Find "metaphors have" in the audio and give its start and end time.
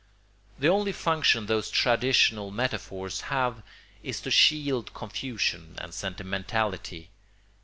2.49-3.61